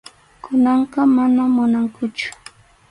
[0.43, 2.29] Kunanqa manam munankuchu.